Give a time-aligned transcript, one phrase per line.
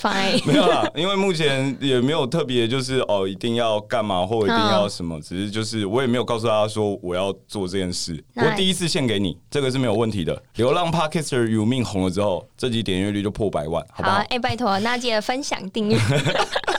[0.02, 0.46] Fine。
[0.46, 8.24] 没有啦，因为目前也没有特别就是哦，一定要干嘛或一定要什么，哦、只是就是我也没有告诉大家说我要做这件事。
[8.36, 10.42] 我第一次献给你，这个是没有问题的。
[10.56, 14.16] 流浪 Podcaster 幼名红了之后，这集点阅率就破百万，好不好？
[14.18, 15.98] 哎、欸，拜托，那记得分享订阅。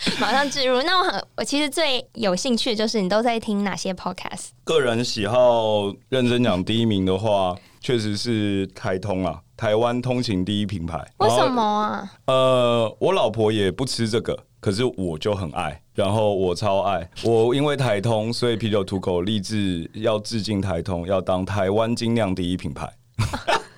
[0.20, 0.80] 马上置入。
[0.82, 4.48] 那我很，我其实最有兴趣的就是你都在听哪些 podcast？
[4.64, 10.98] 个人喜好，认真讲，第一名的话，确实是台通啊，台湾通勤第一品牌。
[11.18, 12.12] 为什么啊？
[12.26, 17.08] 呃，我老婆也不吃这个，可是我就很爱，然后我超爱。
[17.22, 22.90] 我因为台通，所以啤酒土狗立志要致敬台通，要当台湾精酿第一品牌。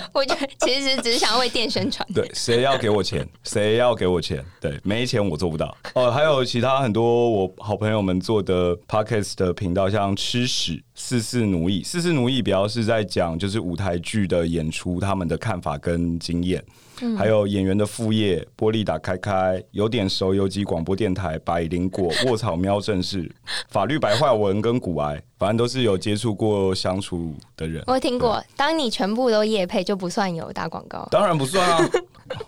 [0.12, 2.06] 我觉得其实只是想为店宣传。
[2.14, 3.26] 对，谁要给我钱？
[3.44, 4.44] 谁要给我钱？
[4.60, 5.76] 对，没钱我做不到。
[5.94, 16.64] 哦，还有其他很多我好朋友们做的 podcast 的频道，像吃屎、四四奴役、四四奴役，比较是在讲就是舞台剧的演出，他们的看法跟经验。
[17.02, 23.30] 嗯、还有演员的副业，玻璃打开开，有点熟游击广播电台，百灵果卧草喵正式
[23.68, 27.84] 法律白话文跟古癌，反正都是有接触过相处的人。
[27.86, 31.08] 我听过，当你全部都夜配，就不算有打广告。
[31.10, 31.90] 当然不算啊，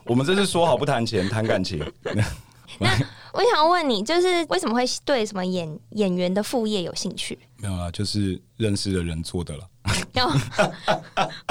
[0.05, 1.81] 我们这是说好不谈钱，谈感情。
[2.81, 2.91] 那
[3.33, 7.39] 我想问你，就是为什么会对什么演演员的副业有兴趣？
[7.57, 9.65] 没有啊，就是认识的人做的了。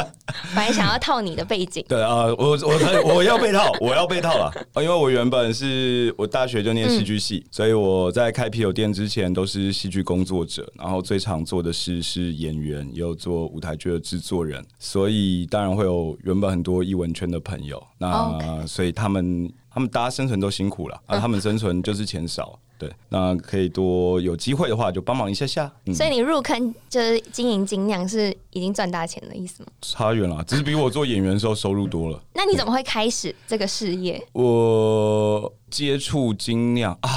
[0.58, 4.52] 本来想要套你的背景，对啊，我我我要被套，我要被套了。
[4.82, 17.82] 因为我原本是我大学就念戏剧系，嗯、所以我在开啤酒店之前都是戏剧工作者，然后最常做的事是演员，也有做舞台剧的制作人，所以当然会有原本很多艺文圈的朋友。
[18.00, 22.58] 那.所以他们他们大家生存都辛苦了，啊，他们生存就是钱少。
[22.80, 25.72] 对，那可以多有机会的话就帮忙一下下。
[25.86, 29.70] 嗯、所以你入坑就是经营精酿是已经赚大钱的意思吗？
[29.84, 32.20] 差远了，只是比我做演员的时候收入多了。
[32.34, 34.20] 那你怎么会开始这个事业？
[34.32, 37.12] 我接触精酿啊，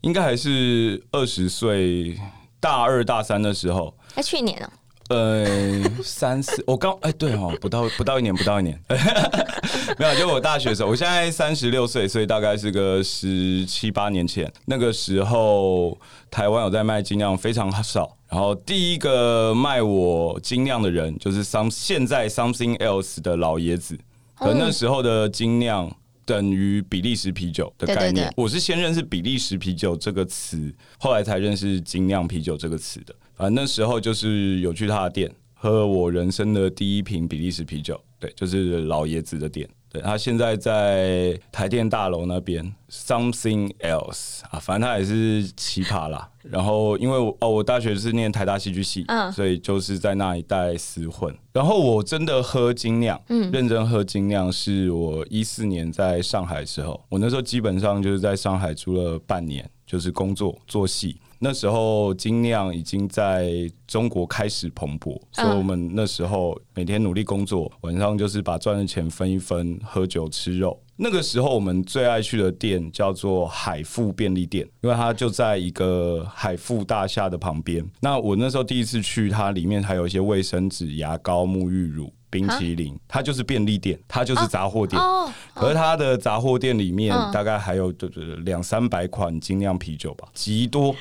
[0.00, 2.18] 应该还是二十岁
[2.58, 3.94] 大二大三的时候。
[4.14, 4.72] 哎，去年啊。
[5.08, 8.80] 呃，三四，我刚哎，对哦，不到不到一年，不到一年，
[9.98, 15.98] 没有，就我大学的时候，我现在三十六岁，所以大概是个十七八年前，那个时候
[16.30, 18.16] 台湾有在卖精酿，非常少。
[18.28, 23.98] 然后第一个卖我精酿的人，就是 some 现在 something else 的老爷子，
[24.36, 25.94] 可那时候的精酿
[26.24, 28.14] 等于比利时啤酒的概念。
[28.14, 33.14] 对对对，我是先认识比利时啤酒这个词，后来才认识精酿啤酒这个词的。
[33.36, 39.68] 啊，那时候就是有去他的店喝我人生的第一瓶比利时啤酒，对，就是老爷子的店。
[39.88, 46.26] 对，他现在在台电大楼那边，something else 啊，反正他也是奇葩啦。
[46.42, 51.36] 然后因为我哦，我大学是念台大戏剧系，嗯，所以就是在那一带厮混。
[51.52, 61.18] 然后我真的喝精酿，嗯，认真喝精酿，是我一四年在上海的时候，我那时候基本上就是在上海住了半年，就是工作做戏。
[61.44, 70.80] 那时候精酿已经在中国开始蓬勃，所以我们那时候每天努力工作，晚上就是把赚的钱分一分，喝酒吃肉。
[70.94, 77.84] 那个时候我们最爱去的店叫做海富便利店，因为它就在一个海富大厦的旁边。
[78.00, 82.12] 那我那时候第一次去，它里面还有一些卫生纸、牙膏、沐浴乳。
[82.32, 85.00] 冰淇淋，它就是便利店，它就是杂货店。
[85.00, 90.96] 哦，可是它的杂货店里面大概还有就是两三百款精酿啤酒吧，极多。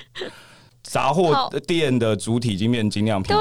[0.83, 3.39] 杂货店的主体已经变精酿啤酒，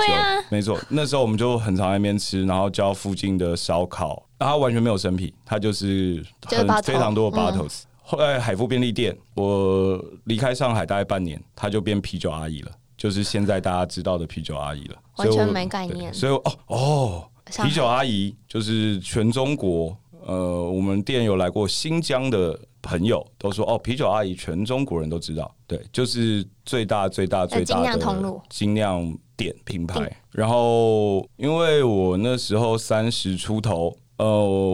[0.50, 0.78] 没错。
[0.90, 7.82] 那时候我们就很常在那边吃，然后叫附近的烧烤，然后完全没有生啤，它就是很非常多的 bottles。
[8.02, 14.96] 后来海富便利店，我离开上海大概半年，它就变啤酒阿姨了，就是现在大家知道的啤酒阿姨了。
[15.16, 16.12] 完全没概念。
[16.14, 17.26] 所以哦哦。
[17.50, 27.98] 啤酒阿姨就是全中国，呃，我们店有来过新疆的朋友都说，哦，啤酒阿姨全中国人都知道，对，就是最大最大最大的
[28.48, 30.10] 精酿店品牌。
[30.30, 34.26] 然后，因为我那时候三十出头，呃，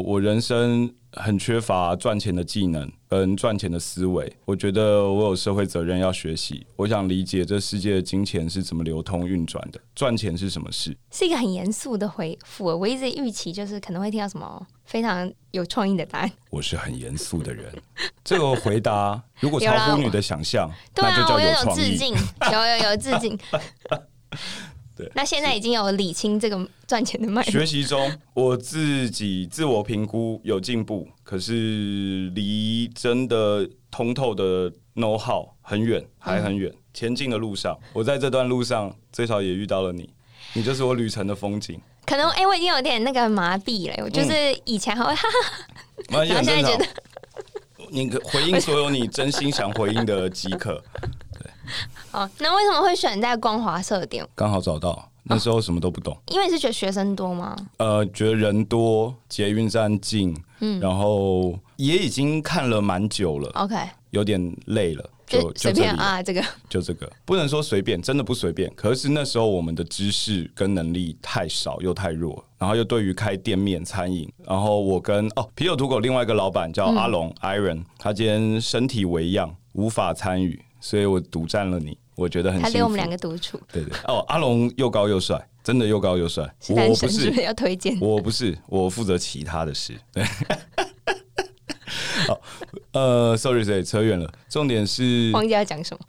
[0.05, 0.93] 我人生。
[1.17, 6.67] 很缺乏赚钱的技能跟赚钱的思维，我觉得我有社会责任要学习。
[6.77, 10.97] 我想理解这世界的金钱是怎么流通运转的，赚钱是什么事？
[11.11, 12.65] 是一个很严肃的回复。
[12.67, 16.31] 我一直预期就是可能会听到什么非常有创意的答案。
[16.51, 17.73] 我是很严肃的人，
[18.23, 21.99] 这个回答如果超乎你的想象，那就叫有创意。
[22.53, 23.39] 有有有致敬。
[24.97, 27.51] 对，那现在已经有理清这个赚钱的脉络。
[27.51, 36.73] 学习中，我自己自我评估有进步，可是离真的通透的 know how 很远，还很远。
[36.73, 40.09] 嗯、前进的路上，我在这段路上最少也遇到了你，
[40.55, 41.79] 你就是我旅程的风景。
[42.07, 44.33] 可能哎、欸，我已经有点那个麻痹了，我就是
[44.65, 45.77] 以前还会 哈哈，
[46.09, 46.87] 然后现在觉得
[47.91, 50.83] 你回应所有你真心想回应的即可。
[52.13, 54.27] 哦，那为什么会选在光华设店？
[54.35, 56.15] 刚好找到，那时候什么都不懂。
[56.15, 57.57] 哦、因为是觉得学生多吗？
[57.79, 63.51] 呃，觉得人多，捷运站近，嗯，然后也已经看了蛮久了。
[63.55, 63.77] OK，
[64.11, 68.73] 有点累了，就随便啊，这个 就这个，不能说随便，真的不随便。
[68.75, 80.63] 可是那时候我们的知识跟能力太少又太弱，然后又对于开店面餐饮，然后我跟哦啤酒土狗另外一个老板叫阿龙、嗯、Iron，他今天身体为恙，无法参与。
[80.81, 82.61] 所以我独占了你，我觉得很。
[82.61, 83.61] 他留我们两个独处。
[83.73, 86.45] 对对哦，阿龙又高又帅，真的又高又帅。
[86.69, 89.95] 我不是要推荐，我不是，我负责其他的事。
[90.13, 90.25] 对，
[92.27, 92.41] 好，
[92.93, 94.31] 呃，sorry sorry，扯远了。
[94.49, 96.07] 重点是忘记要讲什么？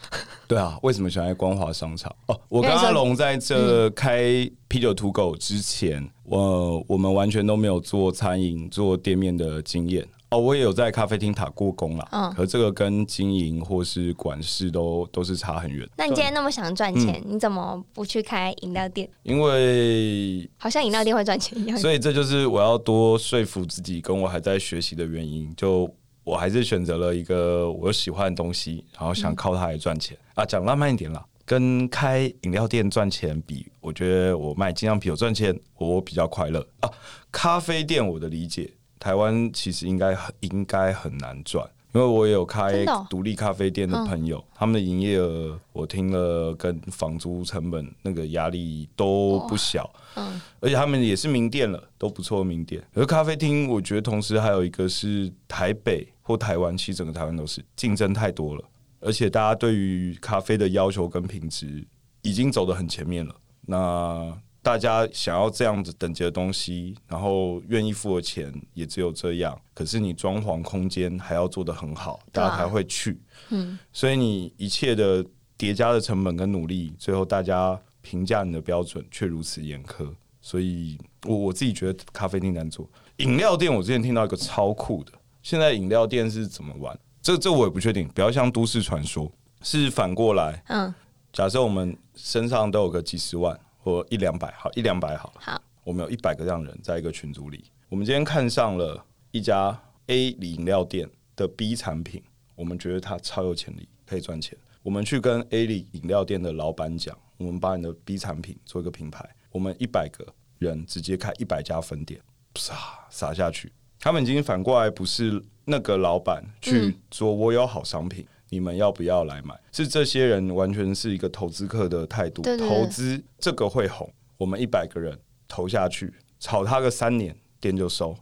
[0.47, 2.13] 对啊，为什么喜欢在光华商场？
[2.27, 10.07] 哦，我跟阿龙在这开啤酒土狗之前，我、呃、我们完全都没有做餐饮、做店面的经验。
[10.29, 15.87] 哦，我也有在咖啡厅打过工啦，嗯，可这个跟经营或是管事都都是差很远。
[15.95, 19.09] 那你今天那么想赚钱，嗯，你怎么不去开饮料店？
[19.23, 21.77] 因为好像饮料店会赚钱一样。
[21.77, 25.53] 所以这就是我要多说服自己，跟我还在学习的原因。
[25.55, 25.89] 就
[26.25, 30.45] 我还是选择了一个我喜欢的东西，然后想靠它来赚钱，嗯，啊。
[30.45, 36.91] 讲浪漫一点啦，跟开饮料店赚钱比，我觉得我卖精酿啤酒赚钱，我比较快乐啊。
[37.31, 38.73] 咖啡店，我的理解。
[38.99, 52.83] 台湾其实应该很应该很难赚，因为我也有开独立咖啡店的朋友，哦嗯、他们的营业额我听了跟房租成本那个压力都不小，嗯，而且他们也是名店了，都不错名店。
[52.93, 58.63] 而咖啡厅，我觉得同时还有一个是台北或台湾，其实整个台湾都是竞争太多了，
[58.99, 61.85] 而且大家对于咖啡的要求跟品质
[62.21, 63.35] 已经走得很前面了，
[63.65, 64.37] 那。
[64.61, 69.57] 大家想要这样子等级的东西，然后愿意付的钱也只有这样。
[69.73, 73.17] 可是你装潢空间还要做得很好，大家才会去。
[73.49, 80.09] 嗯，所以你一切的叠加的成本跟努力，最后大家评价你的标准却如此严苛。
[80.41, 82.89] 所以我我自己觉得咖啡厅难做。
[83.17, 86.97] 饮料店我之前听到一个超酷的，现在饮料店是怎么玩？
[87.21, 90.61] 这这我也不确定，比较像都市传说，是反过来。
[90.67, 90.93] 嗯，
[91.31, 93.57] 假设我们身上都有个几十万。
[93.87, 95.33] 或一两百好，一两百好。
[95.39, 97.63] 好，我们有一百个这样的人在一个群组里。
[97.87, 99.01] 我们今天看上了
[99.31, 102.21] 一家 A 饮料店的 B 产品，
[102.53, 104.57] 我们觉得它超有潜力，可以赚钱。
[104.83, 110.27] 我们去跟 A 里饮料店的老板讲，我们把你的 B 产品做一个品牌，我们一百个
[110.59, 112.19] 人直接开一百家分店，
[112.55, 112.75] 撒
[113.09, 122.41] 撒下去，他们已经反过来不是那个老板去说“我有好商品，嗯、你们要不要来买”，是这些人完全是一个投资客的态度。
[122.41, 128.15] 对对对，投资这个会红，我们一百个人投下去，炒它个三年，店就收。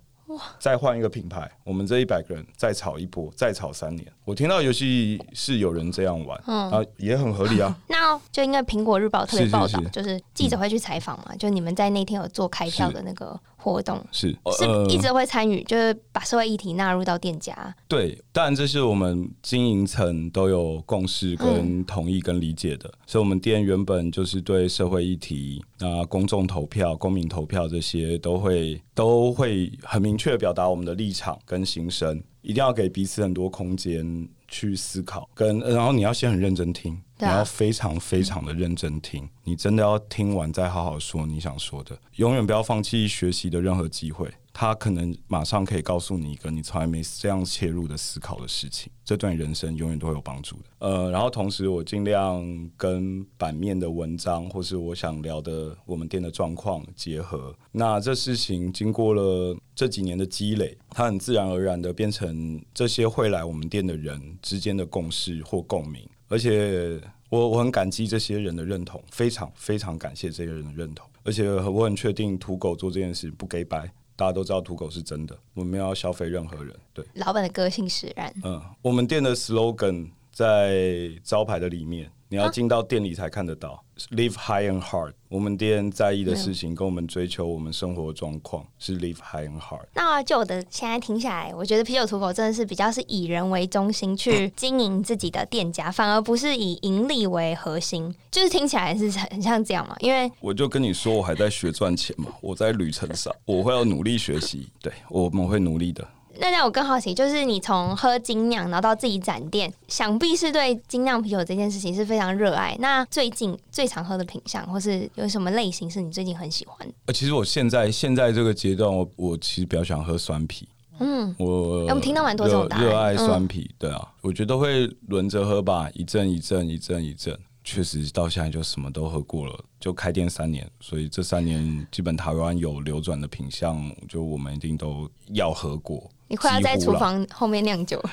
[0.60, 4.06] 再换一个品牌，我们这一百个人再炒一波，再炒三年。
[4.26, 7.78] 我听到游戏是有人这样玩，嗯、啊，也很合理啊。
[7.88, 13.40] 那就应该苹果日报特别报道，是是是就是记者会去采访嘛，嗯、就你们在那天有做开票的那个
[13.74, 17.76] 活动，是是一直会参与，就是把社会议题纳入到店家。
[17.88, 22.88] 对，当然这是我们经营层都有共识、跟同意、跟理解的。
[22.88, 32.22] 嗯、所以，我们店原本就是对社会议题啊、公众投票、公民投票这些，都会都会很明确表达我们的立场跟心声。
[32.42, 34.06] 一定要给彼此很多空间
[34.48, 44.32] 去思考，跟然后你要先很认真听，你要非常非常的认真听，你真的要听完再好好说你想说的，永远不要放弃学习的任何机会。
[44.58, 50.64] 他可能马上可以告诉你一个你从来没这样切入的思考的事情，这对你人生永远都会有帮助的。
[50.80, 52.42] 呃，然后同时我尽量
[52.78, 57.54] 跟版面的文章或是我想聊的我们店的状况结合。
[57.74, 66.08] 那这事情经过了这几年的积累，它很自然而然的变成这些会来我们店的人之间的共识或共鸣。
[66.30, 66.98] 而且
[67.30, 71.06] 我我很感激这些人的认同，非常非常感谢这些人的认同。
[71.24, 73.92] 而且我很确定土狗做这件事不给白。
[74.16, 76.76] 大家都知道土狗是真的，我们没有要消费任何人。
[76.94, 78.34] 对，老板的个性使然。
[78.44, 82.10] 嗯，我们店的 slogan 在招牌的里面。
[82.28, 83.84] 你要进到店里才看得到。
[84.10, 89.86] Live high and hard，我们店在意的事情跟我们追求我们生活状况是 live high and hard。
[89.94, 98.14] 那就我的现在听下来，我觉得啤酒土狗真的是比较是以人为中心去经营自己的店家，反而不是以盈利为核心。
[98.30, 99.96] 就是听起来是很像这样嘛？
[100.00, 106.06] 因为我就跟你说，我还在学赚钱嘛，我在旅程上，我会要努力学习，对，我们会努力的。
[106.40, 112.76] 那让我更好奇，就是你从喝精酿，然后到自己展店，想必是对精酿啤酒这件事情是非常热爱。
[112.80, 116.88] 那最近最常喝的品相，或是有什么类型是你最近很喜欢？
[117.06, 120.68] 呃，其实我现在现在这个阶段，我我其实比较喜欢喝酸啤。
[121.00, 127.38] 嗯，我我们听到蛮多这种答案，热爱酸啤，嗯、对啊，我觉得会轮着喝吧，一阵一阵一阵一阵。
[127.68, 136.08] 确实到现在就什么都喝过了，就开店三年，所以这三年基本台湾有流转的品相，就我们一定都要喝过。
[136.28, 138.12] 你快要在厨房后面酿酒了？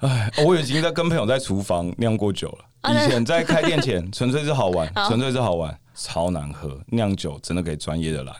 [0.00, 2.92] 哎，我已经在跟朋友在厨房酿过酒了。
[2.92, 6.78] 以前在开店前， 纯粹是好玩，纯粹是好玩，超难喝。
[6.88, 8.34] 酿酒真的给专业的来。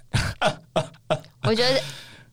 [1.45, 1.81] 我觉得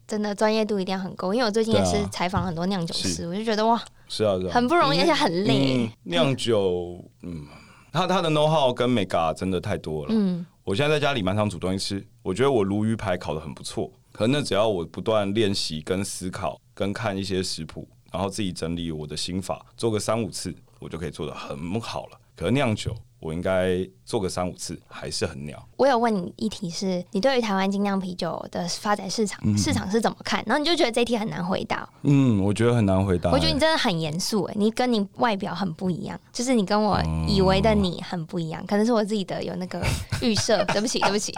[0.08, 5.90] 真的专业度一定要很够，因为我最近也是采访很多酿酒师，我就觉得哇，是啊，是啊，很不容易，而且很累。
[6.04, 7.46] 酿酒，嗯，
[7.94, 10.10] 他他的 know how 跟 mega 真的太多了。
[10.14, 13.90] 嗯，我现在在家里蛮常煮东西吃，我觉得我鲈鱼排烤的很不错。
[14.12, 22.21] 可能只要我不断练习、跟思考、跟看一些食谱，然后自己整理我的心法，做个三五次，我就可以做得很好了。
[22.36, 25.64] 可是酿酒，我应该做个三五次还是很鸟。
[25.78, 30.44] 我有问你一题是，是你对于台湾精酿啤酒的发展市场，嗯、市场是怎么看？
[30.48, 31.88] 然后你就觉得这题很难回答。
[32.04, 33.30] 嗯，我觉得很难回答。
[33.32, 39.84] 我觉得你真的很严肃，哎，你跟你外表很不一样，就是你跟我以为的你很不一样，嗯、可能是我自己的有那个
[40.22, 40.64] 预设。
[40.72, 41.34] 对不起，对不起。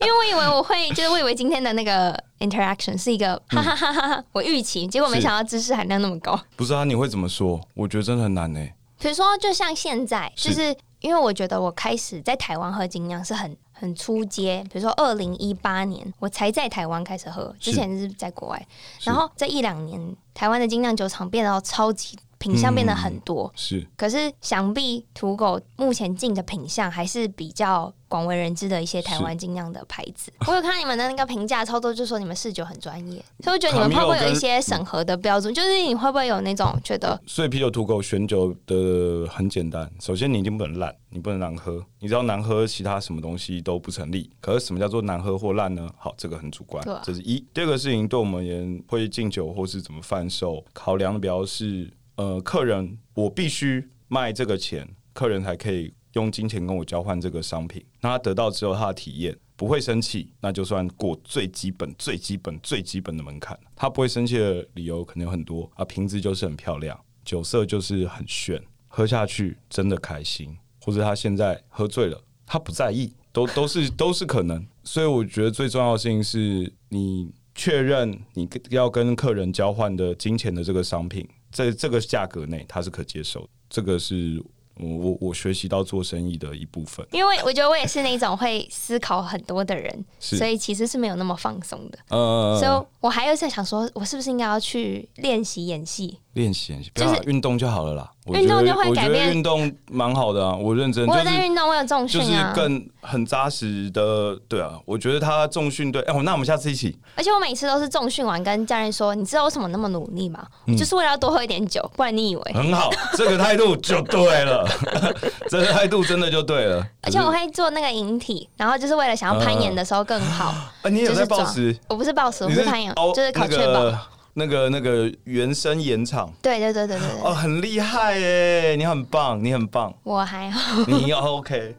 [0.00, 6.38] 因为我以为我会，就是我以为今天的那个 interaction 是一个哈哈哈哈，我预期，结果没想到知识含量那么高。
[6.56, 7.60] 不是啊，你会怎么说？
[7.74, 8.60] 我觉得真的很难呢。
[9.02, 14.64] 比如说，就像现在，就是因为我觉得我开始在台湾喝精酿是很很出街。
[14.72, 18.66] 比如说，二零一八年我才在台湾开始喝，之前是在国外。
[19.02, 22.16] 然后这一两年，台湾的精酿酒厂变得超级。
[22.42, 30.32] 品相变得很多，嗯、是，可是想必土狗目前进的品相还是比较广为人知的一些台湾精酿的牌子。
[30.48, 35.54] 我有看你们的那个评价操作，就说你们试酒很专业，所以我觉得你们会不会有一些审核的标准？
[35.54, 37.18] 就是你会不会有那种觉得？
[37.24, 44.28] 所以啤酒土狗选酒的很简单，首先你一定不能烂，你不能难喝，你知道难喝，其他什么东西都不成立。
[44.40, 45.88] 可是什么叫做难喝或烂呢？
[45.96, 47.38] 好，这个很主观，啊、这是一。
[47.54, 51.88] 第二个事情，对我们而言会敬酒或是怎么贩售，考量的比较是。
[52.16, 57.84] 呃，客人，我必须卖这个钱，客人才可以用金钱跟我交换这个商品。
[58.00, 63.58] 那他得到之后，他的体验不会生气，那就算过最基本、最基本、最基本的门槛。
[63.74, 74.66] 他不会生气的理由可能有很多啊，瓶子就是很漂亮，酒色就是很炫，喝下去真的开心，或者他现在喝醉了，他不在意，都 都是都是可能。
[74.84, 81.26] 所以我觉得最重要的事情是你确认你要跟客人交换的金钱的这个商品。
[81.52, 84.42] 在这个价格内，它是可接受的，这个是
[84.76, 87.06] 我我我学习到做生意的一部分。
[87.12, 91.98] 因为我觉得我也是那种会思考很多的人，所以其实是没有那么放松的。
[92.08, 96.18] 呃，所以我还有在想说，我是不是应该要去练习演戏？
[96.34, 98.10] 练习，不要运动就好了啦。
[98.26, 99.32] 运动就会改变。
[99.32, 101.04] 运动蛮好的啊，我认真。
[101.08, 102.52] 我有在运动，我有重训啊。
[102.54, 106.00] 就是更很扎实的，对啊，我觉得他重训对。
[106.02, 106.96] 哎，那我们下次一起。
[107.16, 110.46] 而且我每次都是重训完跟教练说：“你知道为什么那么努力吗？
[110.78, 114.68] 就是为了要多喝一点酒，不然你以为？”很好，这个态度就对了，
[115.50, 116.86] 这个态度真的就对了。
[117.02, 120.46] 而且我会做那个引体，然后就是为了想要攀岩的时候更好。
[120.46, 121.76] 啊，你也是暴食？
[121.88, 123.92] 我不是暴食，我是攀岩，就是考确保。
[124.34, 128.76] 那个那个原声演唱，对对对对对哦，很厉害耶！
[128.76, 129.92] 你很棒，你很棒。
[130.02, 131.76] 我还好，你要 OK。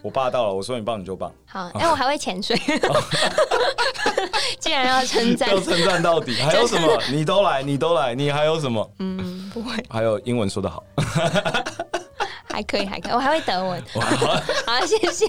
[0.00, 1.32] 我霸道了，我说你棒你就棒。
[1.46, 2.56] 好，哎，我还会潜水。
[4.60, 6.34] 既然要称赞，要称赞到底。
[6.36, 7.00] 还有什么？
[7.10, 8.88] 你都来，你都来，你还有什么？
[8.98, 9.82] 嗯，不会。
[9.88, 10.84] 还有英文说的好，
[12.44, 13.12] 还可以，还可以。
[13.12, 13.82] 我还会德文。
[14.66, 15.26] 好，谢谢。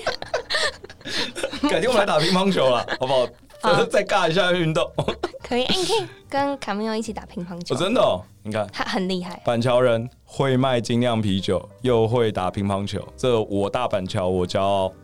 [1.69, 3.25] 改天我们来打乒乓球了，好不好？
[3.89, 4.89] 再尬一下运动。
[5.41, 7.75] 可以，哎，你可以跟卡米欧一起打乒乓球。
[7.75, 9.41] 真的哦，你看他很厉害。
[9.45, 14.91] 板桥人会卖精酿啤酒，又会打乒乓球，这我大板桥我骄傲。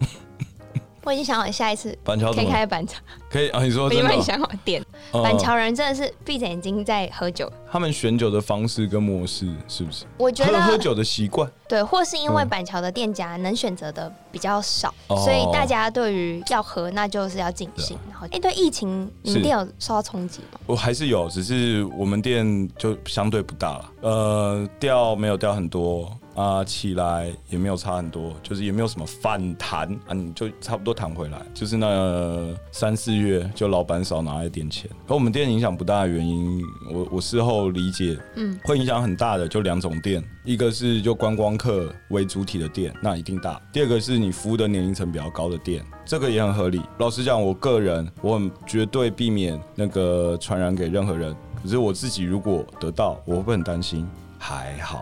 [1.03, 3.63] 我已经想好下一次板桥可以开板桥，可以啊？
[3.63, 4.05] 你说真的？
[4.07, 4.83] 我已经想好点。
[5.11, 7.51] 板桥人真的是闭着眼睛在喝酒。
[7.71, 10.03] 他们选酒的方式跟模式是不是？
[10.17, 17.97] 我觉得喝酒的习惯，对，或是因为板桥的店家能选择的比较少，所以大家对于要喝那就是要尽兴。
[18.09, 20.59] 然后，哎，对疫情，你们店有受到冲击吗？
[20.65, 26.11] 我还是有，只是我们店就相对不大了，呃，掉没有掉很多。
[26.33, 31.37] 啊，起来也没有差很多，就是也没有什么反弹啊，你就差不多弹回来。
[31.53, 34.89] 就是那三四月，就老板少拿一点钱。
[35.05, 46.81] 和我们店影响不大的原因，我我事后理解，嗯，会影响很大的就两种店，一个是就观光客为主体的店，那一定大；第二个是你服务的年龄层比较高的店，这个也很合理。
[46.97, 54.07] 老实讲，我个人我很绝对避免那个传染给任何人，可是我自己如果得到，我会不会很担心？
[54.37, 55.01] 还好。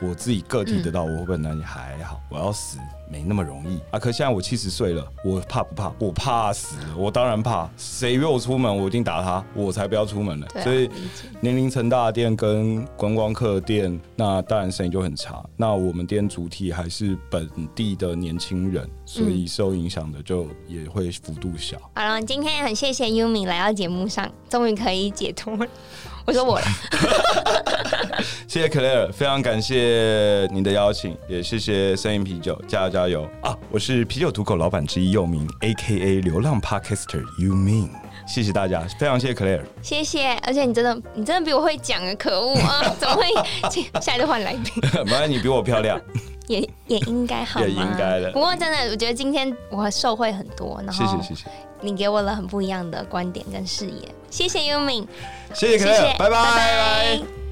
[0.00, 1.62] 我自己个体得到，我会不会很担心？
[1.64, 3.98] 还好，我要死没那么容易啊！
[3.98, 5.92] 可现在我七十岁了，我怕不怕？
[5.98, 7.68] 我怕死，我当然怕。
[7.76, 10.46] 谁约我出门，我一定打他，我才不要出门呢。
[10.62, 10.90] 所以
[11.40, 15.44] 年龄层大的店跟观光客店，那当然生意就很差。
[15.56, 21.78] 那我们店主体还是本地的年轻人，所以受影响的就也会幅度小。
[21.94, 25.56] 好了，今天也很谢谢 Yumi 来到节目上，终于可以解脱。
[26.26, 26.66] 我说我了，
[28.48, 33.28] 谢谢 Claire，非常感谢你的邀请，也谢谢声吟啤酒，加油加油。
[33.42, 33.56] 啊！
[33.70, 37.90] 我是啤酒土口老板之一，又名 AKA 流浪 Podcaster You Mean，
[38.26, 43.22] 谢谢大家，非常谢谢 Claire，谢谢，而且你真的你真的比我会讲啊，可恶啊， 怎么会？
[44.00, 44.72] 下一次换来宾，
[45.06, 46.00] 麻烦你比我漂亮，
[46.48, 48.32] 也也应该好，也应该的。
[48.32, 51.46] 不过真的，我觉得今天我受惠很多，然后谢谢谢谢，
[51.80, 55.06] 你给我了很不一样的观点跟视野，谢谢 Yumin。
[55.54, 56.30] 谢谢，谢谢，拜拜。
[56.30, 57.45] 拜拜。